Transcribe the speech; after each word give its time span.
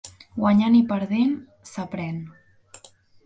Guanyant 0.43 0.77
i 0.77 0.81
perdent, 0.91 1.35
s'aprén. 1.73 2.17